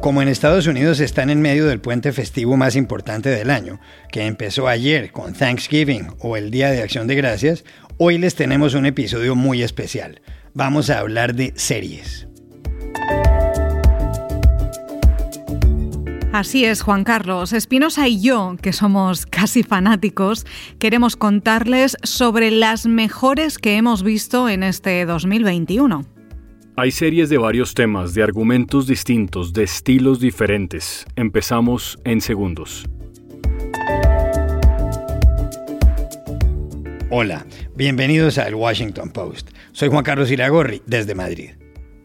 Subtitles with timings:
[0.00, 3.80] Como en Estados Unidos están en medio del puente festivo más importante del año,
[4.10, 7.64] que empezó ayer con Thanksgiving o el Día de Acción de Gracias,
[7.98, 10.22] hoy les tenemos un episodio muy especial.
[10.54, 12.26] Vamos a hablar de series.
[16.32, 17.52] Así es, Juan Carlos.
[17.52, 20.46] Espinosa y yo, que somos casi fanáticos,
[20.78, 26.19] queremos contarles sobre las mejores que hemos visto en este 2021.
[26.82, 31.04] Hay series de varios temas, de argumentos distintos, de estilos diferentes.
[31.14, 32.86] Empezamos en segundos.
[37.10, 37.44] Hola,
[37.76, 39.50] bienvenidos al Washington Post.
[39.72, 41.50] Soy Juan Carlos Iragorri, desde Madrid.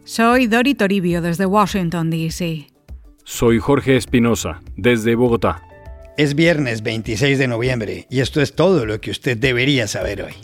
[0.04, 2.66] Soy Dori Toribio, desde Washington, D.C.
[3.24, 5.62] Soy Jorge Espinosa, desde Bogotá.
[6.18, 10.34] Es viernes 26 de noviembre y esto es todo lo que usted debería saber hoy.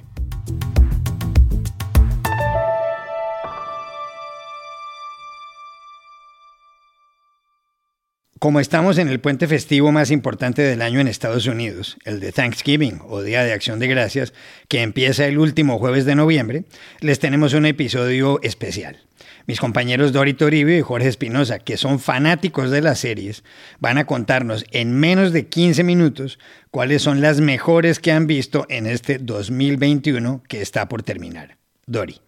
[8.43, 12.33] Como estamos en el puente festivo más importante del año en Estados Unidos, el de
[12.33, 14.33] Thanksgiving o Día de Acción de Gracias,
[14.67, 16.65] que empieza el último jueves de noviembre,
[16.99, 18.99] les tenemos un episodio especial.
[19.47, 23.45] Mis compañeros Dori Toribio y Jorge Espinosa, que son fanáticos de las series,
[23.79, 26.41] van a contarnos en menos de 15 minutos
[26.73, 31.59] cuáles son las mejores que han visto en este 2021 que está por terminar.
[31.87, 32.21] Dori.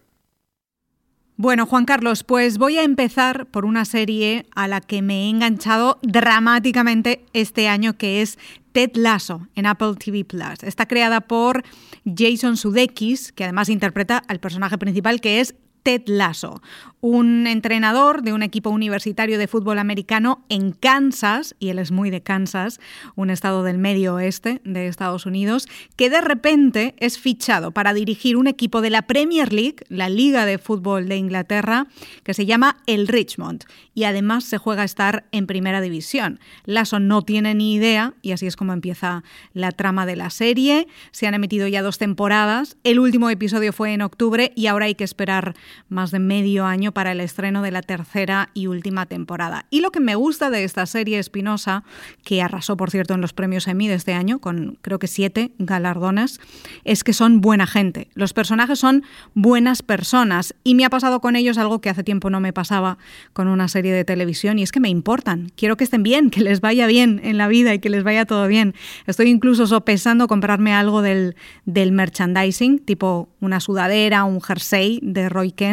[1.37, 5.29] Bueno, Juan Carlos, pues voy a empezar por una serie a la que me he
[5.29, 8.39] enganchado dramáticamente este año, que es
[8.71, 10.63] Ted Lasso en Apple TV Plus.
[10.63, 11.63] Está creada por
[12.05, 15.55] Jason Sudeikis, que además interpreta al personaje principal, que es
[15.85, 16.63] Ted Lasso,
[16.99, 22.09] un entrenador de un equipo universitario de fútbol americano en Kansas, y él es muy
[22.09, 22.79] de Kansas,
[23.15, 28.35] un estado del medio oeste de Estados Unidos, que de repente es fichado para dirigir
[28.35, 31.85] un equipo de la Premier League, la Liga de Fútbol de Inglaterra,
[32.23, 36.39] que se llama el Richmond, y además se juega a estar en primera división.
[36.63, 39.23] Lasso no tiene ni idea, y así es como empieza
[39.53, 40.87] la trama de la serie.
[41.11, 44.95] Se han emitido ya dos temporadas, el último episodio fue en octubre y ahora hay
[44.95, 45.53] que esperar
[45.89, 49.65] más de medio año para el estreno de la tercera y última temporada.
[49.69, 51.83] Y lo que me gusta de esta serie Espinosa,
[52.23, 55.51] que arrasó por cierto en los premios Emmy de este año, con creo que siete
[55.57, 56.39] galardones,
[56.83, 58.09] es que son buena gente.
[58.13, 59.03] Los personajes son
[59.33, 62.97] buenas personas y me ha pasado con ellos algo que hace tiempo no me pasaba
[63.33, 65.51] con una serie de televisión y es que me importan.
[65.55, 68.25] Quiero que estén bien, que les vaya bien en la vida y que les vaya
[68.25, 68.73] todo bien.
[69.05, 71.35] Estoy incluso sopesando comprarme algo del,
[71.65, 75.64] del merchandising, tipo una sudadera, un jersey de Roy Kent,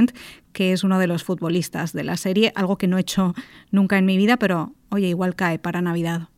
[0.53, 3.35] que es uno de los futbolistas de la serie, algo que no he hecho
[3.71, 6.29] nunca en mi vida, pero oye, igual cae para Navidad.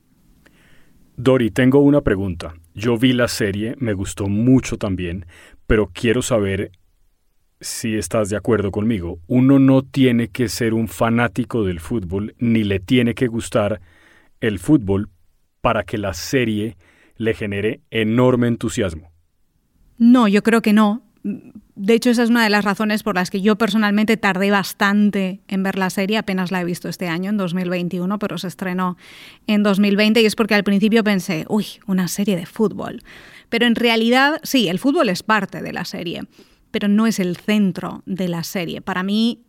[1.17, 2.55] Dori, tengo una pregunta.
[2.75, 5.27] Yo vi la serie, me gustó mucho también,
[5.67, 6.73] pero quiero saber
[7.61, 9.21] si estás de acuerdo conmigo.
[9.27, 13.81] Uno no tiene que ser un fanático del fútbol, ni le tiene que gustar
[14.41, 15.09] el fútbol
[15.61, 16.77] para que la serie
[17.17, 19.13] le genere enorme entusiasmo.
[19.97, 23.31] No, yo creo que no de hecho, esa es una de las razones por las
[23.31, 26.19] que yo personalmente tardé bastante en ver la serie.
[26.19, 28.99] Apenas la he visto este año, en 2021, pero se estrenó
[29.47, 33.03] en 2020 y es porque al principio pensé, uy, una serie de fútbol.
[33.49, 36.25] Pero en realidad, sí, el fútbol es parte de la serie,
[36.71, 38.83] pero no es el centro de la serie.
[38.83, 39.41] Para mí,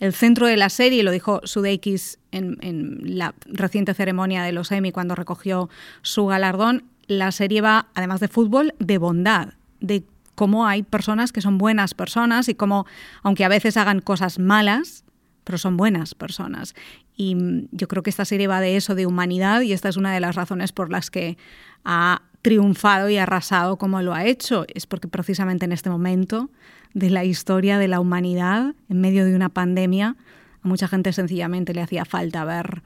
[0.00, 4.72] el centro de la serie, lo dijo Sudeikis en, en la reciente ceremonia de los
[4.72, 5.70] Emmy cuando recogió
[6.02, 10.04] su galardón, la serie va, además de fútbol, de bondad, de
[10.40, 12.86] cómo hay personas que son buenas personas y cómo,
[13.22, 15.04] aunque a veces hagan cosas malas,
[15.44, 16.74] pero son buenas personas.
[17.14, 19.98] Y mm, yo creo que esta serie va de eso, de humanidad, y esta es
[19.98, 21.36] una de las razones por las que
[21.84, 24.64] ha triunfado y arrasado como lo ha hecho.
[24.74, 26.48] Es porque precisamente en este momento
[26.94, 30.16] de la historia de la humanidad, en medio de una pandemia,
[30.62, 32.82] a mucha gente sencillamente le hacía falta ver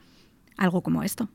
[0.56, 1.28] algo como esto.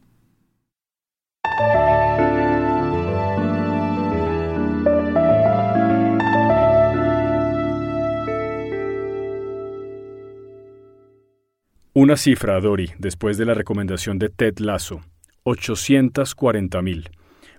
[12.02, 15.02] Una cifra, Dori, después de la recomendación de Ted Lasso.
[15.44, 17.10] 840 mil.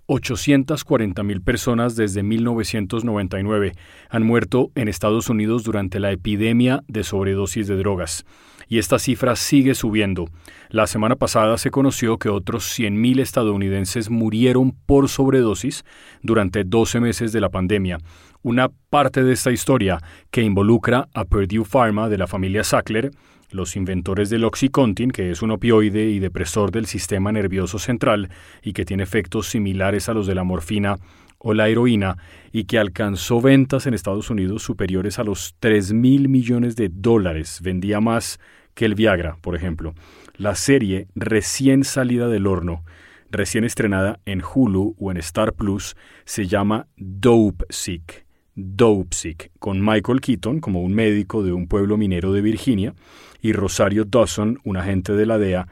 [0.07, 3.73] 840 mil personas desde 1999
[4.09, 8.25] han muerto en Estados Unidos durante la epidemia de sobredosis de drogas.
[8.67, 10.31] Y esta cifra sigue subiendo.
[10.71, 15.85] La semana pasada se conoció que otros 100.000 estadounidenses murieron por sobredosis
[16.23, 17.99] durante 12 meses de la pandemia.
[18.41, 19.99] Una parte de esta historia
[20.31, 23.11] que involucra a Purdue Pharma de la familia Sackler
[23.53, 28.31] los inventores del Oxycontin, que es un opioide y depresor del sistema nervioso central
[28.63, 30.99] y que tiene efectos similares a los de la morfina
[31.39, 32.19] o la heroína
[32.53, 37.61] y que alcanzó ventas en Estados Unidos superiores a los 3 mil millones de dólares.
[37.63, 38.39] Vendía más
[38.75, 39.95] que el Viagra, por ejemplo.
[40.37, 42.85] La serie recién salida del horno,
[43.31, 48.30] recién estrenada en Hulu o en Star Plus, se llama Dope Sick.
[48.55, 52.95] Dope Sick, con Michael Keaton como un médico de un pueblo minero de Virginia
[53.41, 55.69] y Rosario Dawson, un agente de la DEA,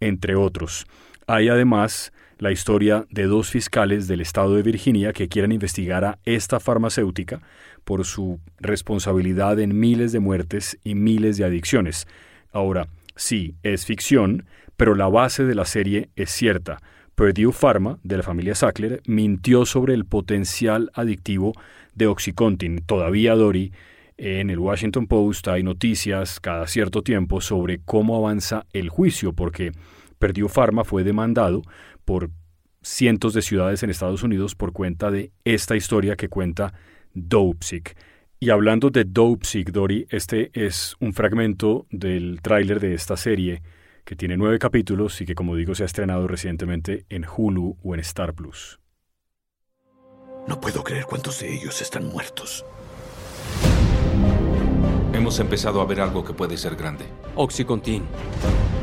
[0.00, 0.86] entre otros.
[1.26, 6.18] Hay además la historia de dos fiscales del estado de Virginia que quieren investigar a
[6.24, 7.42] esta farmacéutica
[7.84, 12.06] por su responsabilidad en miles de muertes y miles de adicciones.
[12.52, 16.78] Ahora, sí, es ficción, pero la base de la serie es cierta.
[17.20, 21.52] Purdue Pharma, de la familia Sackler, mintió sobre el potencial adictivo
[21.94, 22.78] de Oxycontin.
[22.86, 23.74] Todavía, Dory,
[24.16, 29.72] en el Washington Post hay noticias cada cierto tiempo sobre cómo avanza el juicio, porque
[30.18, 31.60] Purdue Pharma fue demandado
[32.06, 32.30] por
[32.80, 36.72] cientos de ciudades en Estados Unidos por cuenta de esta historia que cuenta
[37.12, 37.98] Dopesick.
[38.38, 43.60] Y hablando de Dopesick, Dory, este es un fragmento del tráiler de esta serie
[44.10, 47.94] que tiene nueve capítulos y que, como digo, se ha estrenado recientemente en Hulu o
[47.94, 48.80] en Star Plus.
[50.48, 52.64] No puedo creer cuántos de ellos están muertos.
[55.12, 57.04] Hemos empezado a ver algo que puede ser grande.
[57.36, 58.02] Oxycontin.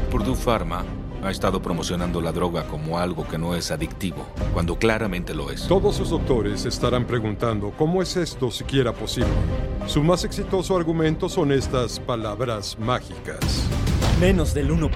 [0.09, 0.85] Purdue Pharma
[1.21, 5.67] ha estado promocionando la droga como algo que no es adictivo, cuando claramente lo es.
[5.67, 9.33] Todos sus doctores estarán preguntando cómo es esto siquiera posible.
[9.87, 13.67] Su más exitoso argumento son estas palabras mágicas.
[14.19, 14.89] Menos del 1%.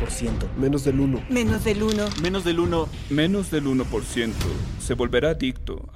[0.57, 1.23] Menos del 1.
[1.29, 2.05] Menos del 1.
[2.23, 2.89] Menos del 1.
[3.11, 4.31] Menos del 1%.
[4.79, 5.87] Se volverá adicto.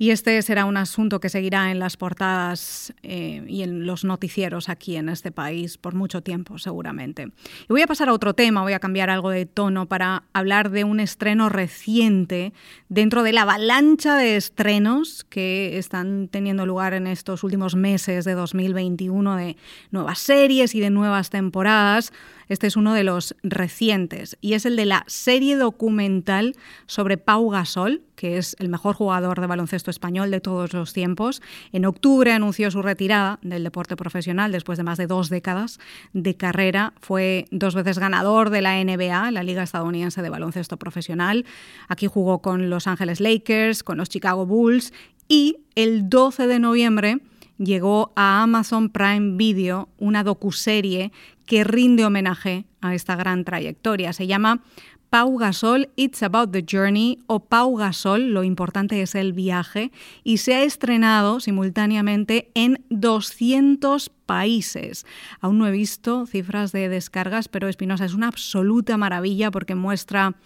[0.00, 4.70] Y este será un asunto que seguirá en las portadas eh, y en los noticieros
[4.70, 7.24] aquí en este país por mucho tiempo, seguramente.
[7.24, 10.70] Y voy a pasar a otro tema, voy a cambiar algo de tono para hablar
[10.70, 12.54] de un estreno reciente
[12.88, 18.32] dentro de la avalancha de estrenos que están teniendo lugar en estos últimos meses de
[18.32, 19.58] 2021 de
[19.90, 22.10] nuevas series y de nuevas temporadas.
[22.48, 26.56] Este es uno de los recientes y es el de la serie documental
[26.86, 31.42] sobre Pau Gasol, que es el mejor jugador de baloncesto español de todos los tiempos.
[31.72, 35.78] En octubre anunció su retirada del deporte profesional después de más de dos décadas
[36.12, 36.94] de carrera.
[37.00, 41.44] Fue dos veces ganador de la NBA, la Liga Estadounidense de Baloncesto Profesional.
[41.88, 44.92] Aquí jugó con Los Ángeles Lakers, con los Chicago Bulls
[45.28, 47.18] y el 12 de noviembre
[47.58, 51.12] llegó a Amazon Prime Video una docuserie
[51.46, 54.12] que rinde homenaje a esta gran trayectoria.
[54.12, 54.62] Se llama
[55.10, 59.90] Pau Gasol, It's About the Journey o Pau Gasol, lo importante es el viaje,
[60.22, 65.04] y se ha estrenado simultáneamente en 200 países.
[65.40, 70.36] Aún no he visto cifras de descargas, pero Espinosa es una absoluta maravilla porque muestra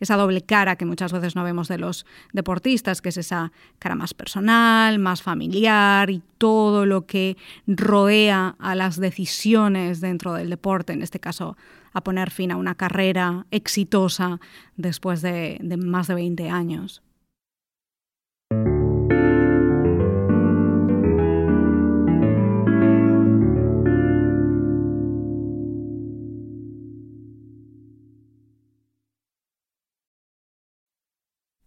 [0.00, 3.94] esa doble cara que muchas veces no vemos de los deportistas, que es esa cara
[3.94, 10.92] más personal, más familiar y todo lo que rodea a las decisiones dentro del deporte,
[10.92, 11.56] en este caso
[11.92, 14.40] a poner fin a una carrera exitosa
[14.76, 17.02] después de, más de 20 años.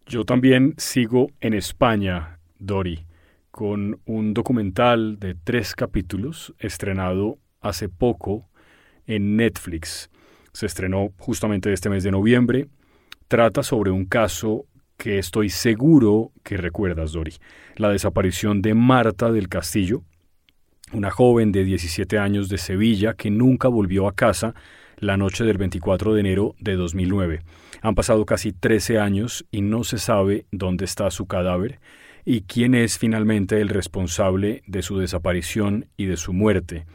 [0.05, 3.07] Yo también sigo en España, Dori,
[3.49, 8.47] con un documental de tres capítulos estrenado hace poco
[9.07, 10.11] en Netflix.
[10.53, 12.67] Se estrenó justamente este mes de noviembre.
[13.27, 14.65] Trata sobre un caso
[14.97, 17.33] que estoy seguro que recuerdas, Dori.
[17.75, 20.03] La desaparición de Marta del Castillo,
[20.93, 24.53] una joven de 17 años de Sevilla que nunca volvió a casa
[24.97, 27.41] la noche del 24 de enero de 2009.
[27.81, 31.79] Han pasado casi 13 años y no se sabe dónde está su cadáver
[32.25, 36.85] y quién es finalmente el responsable de su desaparición y de su muerte.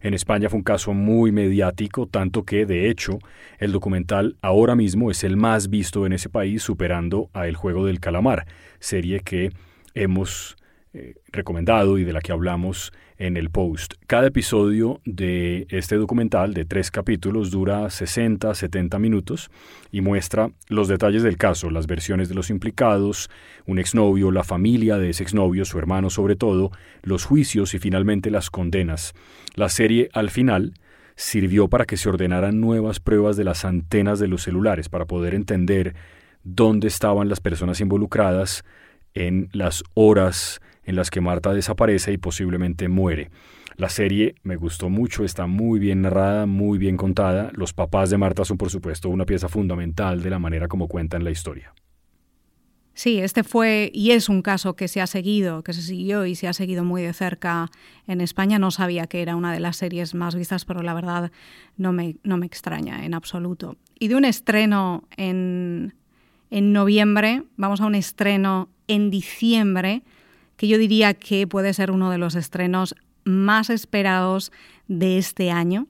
[0.00, 3.18] En España fue un caso muy mediático, tanto que, de hecho,
[3.58, 7.86] el documental ahora mismo es el más visto en ese país, superando a El Juego
[7.86, 8.46] del Calamar,
[8.80, 9.50] serie que
[9.94, 10.56] hemos
[10.92, 13.94] eh, recomendado y de la que hablamos en el post.
[14.06, 19.50] Cada episodio de este documental de tres capítulos dura 60, 70 minutos
[19.92, 23.30] y muestra los detalles del caso, las versiones de los implicados,
[23.66, 28.30] un exnovio, la familia de ese exnovio, su hermano sobre todo, los juicios y finalmente
[28.30, 29.14] las condenas.
[29.54, 30.74] La serie al final
[31.16, 35.34] sirvió para que se ordenaran nuevas pruebas de las antenas de los celulares para poder
[35.34, 35.94] entender
[36.42, 38.64] dónde estaban las personas involucradas
[39.14, 43.30] en las horas en las que Marta desaparece y posiblemente muere.
[43.76, 47.50] La serie me gustó mucho, está muy bien narrada, muy bien contada.
[47.54, 51.24] Los papás de Marta son por supuesto una pieza fundamental de la manera como cuentan
[51.24, 51.74] la historia.
[52.96, 56.36] Sí, este fue y es un caso que se ha seguido, que se siguió y
[56.36, 57.68] se ha seguido muy de cerca
[58.06, 58.60] en España.
[58.60, 61.32] No sabía que era una de las series más vistas, pero la verdad
[61.76, 63.76] no me, no me extraña en absoluto.
[63.98, 65.94] Y de un estreno en,
[66.50, 70.04] en noviembre, vamos a un estreno en diciembre,
[70.66, 72.94] yo diría que puede ser uno de los estrenos
[73.24, 74.52] más esperados
[74.88, 75.86] de este año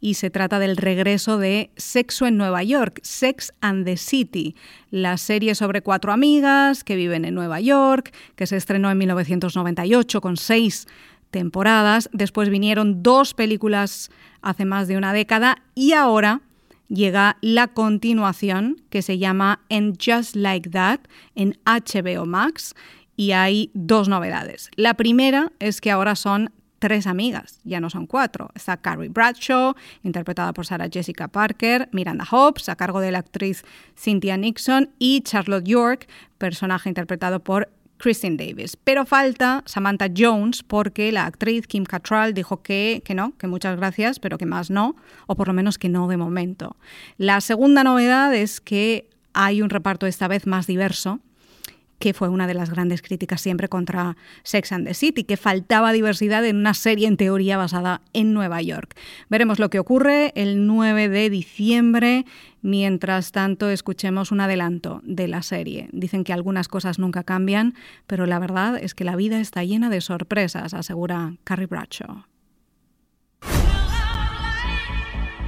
[0.00, 4.54] y se trata del regreso de Sexo en Nueva York, Sex and the City,
[4.90, 10.20] la serie sobre cuatro amigas que viven en Nueva York, que se estrenó en 1998
[10.20, 10.86] con seis
[11.30, 12.08] temporadas.
[12.12, 14.10] Después vinieron dos películas
[14.42, 16.42] hace más de una década y ahora
[16.88, 21.00] llega la continuación que se llama And Just Like That
[21.34, 22.74] en HBO Max
[23.16, 24.70] y hay dos novedades.
[24.76, 28.50] La primera es que ahora son tres amigas, ya no son cuatro.
[28.54, 33.64] Está Carrie Bradshaw, interpretada por Sarah Jessica Parker, Miranda Hobbs, a cargo de la actriz
[33.96, 36.06] Cynthia Nixon, y Charlotte York,
[36.36, 38.76] personaje interpretado por Kristen Davis.
[38.76, 43.78] Pero falta Samantha Jones porque la actriz Kim Cattrall dijo que, que no, que muchas
[43.78, 44.94] gracias, pero que más no,
[45.26, 46.76] o por lo menos que no de momento.
[47.16, 51.20] La segunda novedad es que hay un reparto esta vez más diverso
[51.98, 55.92] que fue una de las grandes críticas siempre contra Sex and the City, que faltaba
[55.92, 58.96] diversidad en una serie en teoría basada en Nueva York.
[59.28, 62.24] Veremos lo que ocurre el 9 de diciembre.
[62.62, 65.88] Mientras tanto, escuchemos un adelanto de la serie.
[65.92, 67.74] Dicen que algunas cosas nunca cambian,
[68.06, 72.24] pero la verdad es que la vida está llena de sorpresas, asegura Carrie Bradshaw.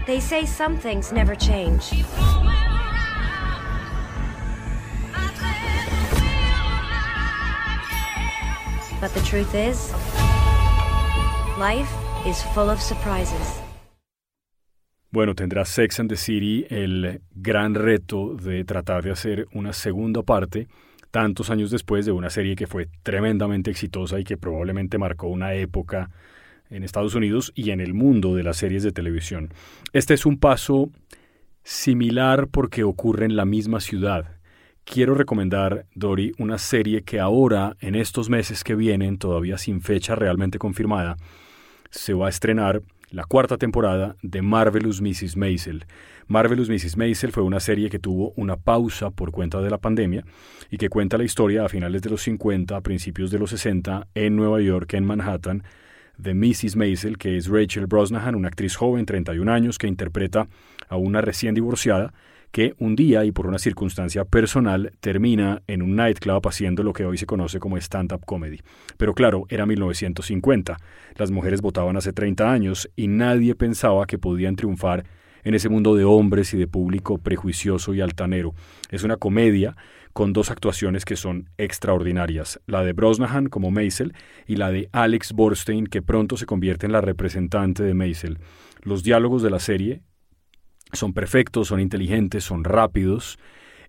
[0.06, 1.90] They say some things never change.
[9.06, 9.92] But the truth is,
[11.60, 11.88] life
[12.26, 13.62] is full of surprises.
[15.12, 20.24] Bueno, tendrá Sex and the City el gran reto de tratar de hacer una segunda
[20.24, 20.66] parte
[21.12, 25.54] tantos años después de una serie que fue tremendamente exitosa y que probablemente marcó una
[25.54, 26.10] época
[26.68, 29.54] en Estados Unidos y en el mundo de las series de televisión.
[29.92, 30.90] Este es un paso
[31.62, 34.35] similar porque ocurre en la misma ciudad,
[34.86, 40.14] quiero recomendar, Dori, una serie que ahora, en estos meses que vienen, todavía sin fecha
[40.14, 41.16] realmente confirmada,
[41.90, 45.36] se va a estrenar la cuarta temporada de Marvelous Mrs.
[45.36, 45.84] Maisel.
[46.28, 46.96] Marvelous Mrs.
[46.96, 50.24] Maisel fue una serie que tuvo una pausa por cuenta de la pandemia
[50.70, 54.08] y que cuenta la historia a finales de los 50, a principios de los 60,
[54.14, 55.62] en Nueva York, en Manhattan,
[56.18, 56.76] de Mrs.
[56.76, 60.48] Maisel, que es Rachel Brosnahan, una actriz joven, 31 años, que interpreta
[60.88, 62.12] a una recién divorciada
[62.52, 67.04] que un día y por una circunstancia personal termina en un nightclub haciendo lo que
[67.04, 68.60] hoy se conoce como stand-up comedy.
[68.96, 70.78] Pero claro, era 1950,
[71.16, 75.04] las mujeres votaban hace 30 años y nadie pensaba que podían triunfar
[75.46, 78.52] en ese mundo de hombres y de público prejuicioso y altanero.
[78.90, 79.76] Es una comedia
[80.12, 84.12] con dos actuaciones que son extraordinarias, la de Brosnahan como Maisel
[84.48, 88.40] y la de Alex Borstein que pronto se convierte en la representante de Maisel.
[88.82, 90.02] Los diálogos de la serie
[90.92, 93.38] son perfectos, son inteligentes, son rápidos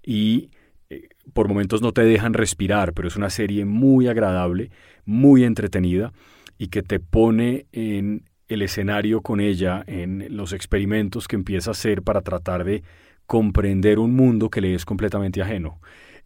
[0.05, 0.51] y
[0.91, 4.69] eh, por momentos no te dejan respirar, pero es una serie muy agradable,
[5.05, 6.13] muy entretenida
[6.59, 11.73] y que te pone en el escenario con ella, en los experimentos que empieza a
[11.73, 12.83] hacer para tratar de
[13.25, 15.79] comprender un mundo que le es completamente ajeno.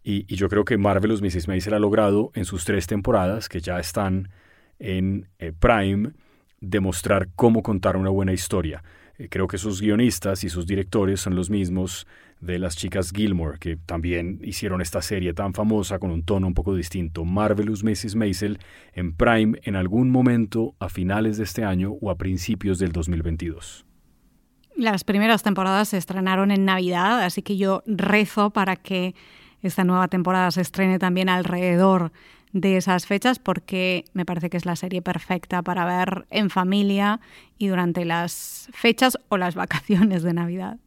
[0.04, 1.48] Y, yo creo que Marvelous Mrs.
[1.48, 4.30] Maisel ha logrado en sus tres temporadas, que ya están
[4.78, 6.12] en eh, Prime,
[6.60, 8.82] demostrar cómo contar una buena historia.
[9.22, 12.08] Eh, creo que sus guionistas y sus directores son los mismos
[12.40, 16.54] de las chicas Gilmore, que también hicieron esta serie tan famosa con un tono un
[16.54, 18.16] poco distinto, Marvelous Mrs.
[18.16, 18.58] Maisel,
[18.94, 23.86] en Prime en algún momento a finales de este año o a principios del 2022.
[24.74, 29.14] Las primeras temporadas se estrenaron en Navidad, así que yo rezo para que
[29.60, 32.10] esta nueva temporada se estrene también alrededor
[32.52, 37.20] de esas fechas porque me parece que es la serie perfecta para ver en familia
[37.58, 40.78] y durante las fechas o las vacaciones de Navidad.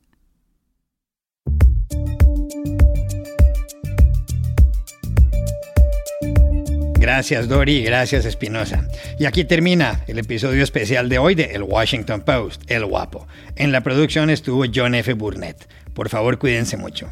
[7.05, 8.87] Gracias Dori, gracias Espinosa.
[9.19, 13.27] Y aquí termina el episodio especial de hoy de El Washington Post, El Guapo.
[13.55, 15.13] En la producción estuvo John F.
[15.13, 15.69] Burnett.
[15.93, 17.11] Por favor, cuídense mucho.